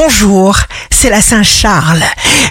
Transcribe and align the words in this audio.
Bonjour, 0.00 0.56
c'est 0.92 1.10
la 1.10 1.20
Saint-Charles. 1.20 2.04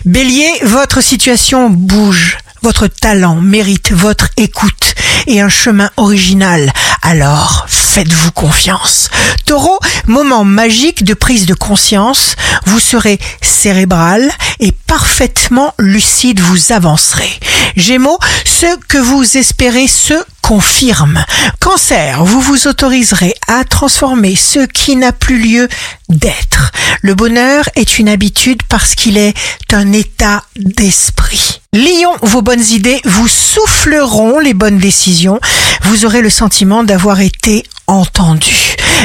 Bélier, 0.04 0.52
votre 0.64 1.00
situation 1.00 1.70
bouge. 1.70 2.38
Votre 2.62 2.88
talent 2.88 3.36
mérite 3.36 3.94
votre 3.94 4.28
écoute 4.36 4.96
et 5.28 5.40
un 5.40 5.48
chemin 5.48 5.90
original. 5.96 6.74
Alors, 7.02 7.64
faites-vous 7.70 8.34
confiance. 8.34 9.10
Taureau, 9.46 9.80
moment 10.08 10.44
magique 10.44 11.06
de 11.06 11.14
prise 11.14 11.46
de 11.46 11.54
conscience. 11.54 12.36
Vous 12.66 12.82
serez 12.82 13.18
cérébral 13.42 14.30
et 14.60 14.74
parfaitement 14.86 15.74
lucide, 15.80 16.42
vous 16.42 16.74
avancerez. 16.74 17.32
Gémeaux, 17.78 18.20
ce 18.44 18.78
que 18.90 18.98
vous 18.98 19.38
espérez 19.38 19.88
se 19.88 20.16
confirme. 20.48 21.26
Cancer, 21.60 22.24
vous 22.24 22.40
vous 22.40 22.68
autoriserez 22.68 23.36
à 23.50 23.66
transformer 23.66 24.38
ce 24.38 24.60
qui 24.60 24.96
n'a 24.96 25.12
plus 25.12 25.40
lieu 25.40 25.68
d'être. 26.08 26.72
Le 27.02 27.16
bonheur 27.16 27.68
est 27.76 28.00
une 28.00 28.08
habitude 28.08 28.64
parce 28.70 28.96
qu'il 28.96 29.18
est 29.18 29.34
un 29.74 29.92
état 29.92 30.46
d'esprit. 30.56 31.60
Lion, 31.74 32.14
vos 32.22 32.42
bonnes 32.42 32.64
idées 32.64 33.02
vous 33.04 33.28
souffleront 33.28 34.40
les 34.40 34.54
bonnes 34.54 34.78
décisions. 34.78 35.42
Vous 35.82 36.06
aurez 36.06 36.22
le 36.22 36.30
sentiment 36.30 36.86
d'avoir 36.86 37.20
été 37.20 37.64
entendu. 37.88 38.56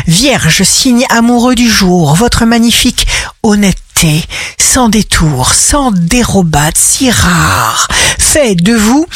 Vierge, 0.07 0.63
signe 0.63 1.07
amoureux 1.11 1.57
du 1.57 1.69
jour, 1.69 2.15
votre 2.15 2.45
magnifique 2.45 3.09
honnêteté, 3.43 4.23
sans 4.61 4.89
détour, 4.89 5.55
sans 5.55 5.91
dérobade, 5.91 6.77
si 6.77 7.11
rare, 7.11 7.89
fait 8.21 8.55
de 8.55 8.75
vous 8.75 9.07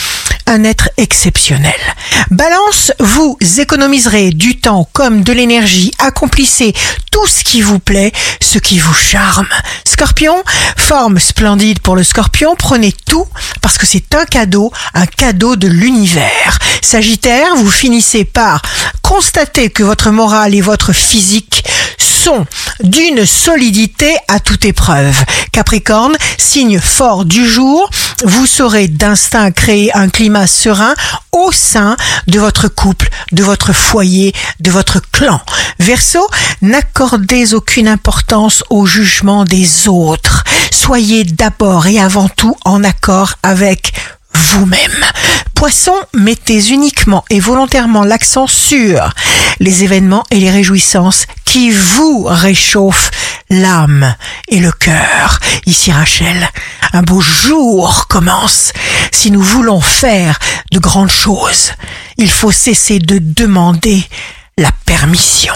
un 0.46 0.64
être 0.64 0.90
exceptionnel. 0.96 1.74
Balance, 2.30 2.92
vous 3.00 3.36
économiserez 3.58 4.30
du 4.30 4.58
temps 4.58 4.88
comme 4.92 5.22
de 5.22 5.32
l'énergie, 5.32 5.92
accomplissez 5.98 6.72
tout 7.10 7.26
ce 7.26 7.42
qui 7.44 7.62
vous 7.62 7.78
plaît, 7.78 8.12
ce 8.40 8.58
qui 8.58 8.78
vous 8.78 8.94
charme. 8.94 9.48
Scorpion, 9.84 10.42
forme 10.76 11.18
splendide 11.18 11.80
pour 11.80 11.96
le 11.96 12.02
scorpion, 12.02 12.54
prenez 12.56 12.92
tout 12.92 13.26
parce 13.60 13.78
que 13.78 13.86
c'est 13.86 14.14
un 14.14 14.24
cadeau, 14.24 14.72
un 14.94 15.06
cadeau 15.06 15.56
de 15.56 15.68
l'univers. 15.68 16.58
Sagittaire, 16.82 17.56
vous 17.56 17.70
finissez 17.70 18.24
par 18.24 18.62
constater 19.02 19.70
que 19.70 19.82
votre 19.82 20.10
morale 20.10 20.54
et 20.54 20.60
votre 20.60 20.92
physique 20.92 21.64
sont 21.98 22.46
d'une 22.82 23.24
solidité 23.24 24.16
à 24.28 24.40
toute 24.40 24.64
épreuve. 24.64 25.16
Capricorne, 25.52 26.16
signe 26.38 26.80
fort 26.80 27.24
du 27.24 27.48
jour, 27.48 27.88
vous 28.24 28.46
saurez 28.46 28.88
d'instinct 28.88 29.50
créer 29.50 29.94
un 29.94 30.08
climat 30.08 30.46
serein 30.46 30.94
au 31.32 31.52
sein 31.52 31.96
de 32.26 32.38
votre 32.38 32.68
couple, 32.68 33.08
de 33.32 33.42
votre 33.42 33.72
foyer, 33.72 34.32
de 34.60 34.70
votre 34.70 35.00
clan. 35.12 35.40
Verseau, 35.78 36.26
n'accordez 36.62 37.54
aucune 37.54 37.88
importance 37.88 38.64
au 38.70 38.86
jugement 38.86 39.44
des 39.44 39.88
autres. 39.88 40.44
Soyez 40.72 41.24
d'abord 41.24 41.86
et 41.86 42.00
avant 42.00 42.28
tout 42.28 42.56
en 42.64 42.84
accord 42.84 43.34
avec 43.42 43.92
vous-même. 44.32 45.04
Poisson, 45.54 45.94
mettez 46.14 46.68
uniquement 46.70 47.24
et 47.30 47.40
volontairement 47.40 48.04
l'accent 48.04 48.46
sur 48.46 49.10
les 49.58 49.84
événements 49.84 50.24
et 50.30 50.38
les 50.38 50.50
réjouissances 50.50 51.26
qui 51.44 51.70
vous 51.70 52.24
réchauffent 52.24 53.10
l'âme 53.48 54.14
et 54.48 54.58
le 54.58 54.72
cœur. 54.72 55.40
Ici 55.64 55.92
Rachel, 55.92 56.48
un 56.96 57.02
beau 57.02 57.20
jour 57.20 58.06
commence. 58.08 58.72
Si 59.12 59.30
nous 59.30 59.42
voulons 59.42 59.82
faire 59.82 60.38
de 60.72 60.78
grandes 60.78 61.10
choses, 61.10 61.72
il 62.16 62.30
faut 62.30 62.52
cesser 62.52 62.98
de 62.98 63.18
demander 63.18 64.02
la 64.56 64.72
permission. 64.86 65.52